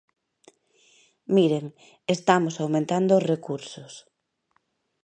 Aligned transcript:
Miren, 1.35 1.65
estamos 2.15 2.55
aumentando 2.63 3.11
os 3.19 3.27
recursos. 3.33 3.93